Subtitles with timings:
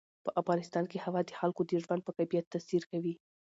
[0.25, 3.13] په افغانستان کې هوا د خلکو د ژوند په کیفیت تاثیر کوي.